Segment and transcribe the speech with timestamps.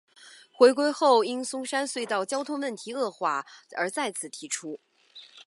[0.51, 3.45] 回归后因松山隧道交通问题恶化
[3.77, 4.79] 而再次提出。